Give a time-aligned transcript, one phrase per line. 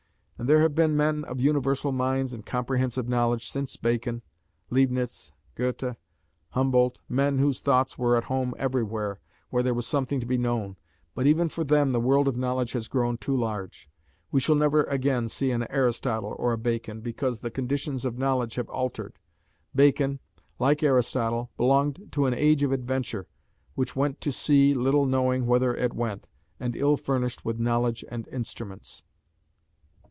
[0.39, 4.23] And there have been men of universal minds and comprehensive knowledge since Bacon,
[4.71, 5.95] Leibnitz, Goethe,
[6.49, 9.19] Humboldt, men whose thoughts were at home everywhere,
[9.51, 10.77] where there was something to be known.
[11.13, 13.87] But even for them the world of knowledge has grown too large.
[14.31, 18.55] We shall never again see an Aristotle or a Bacon, because the conditions of knowledge
[18.55, 19.19] have altered.
[19.75, 20.19] Bacon,
[20.57, 23.27] like Aristotle, belonged to an age of adventure,
[23.75, 26.29] which went to sea little knowing whither it went,
[26.59, 29.03] and ill furnished with knowledge and instruments.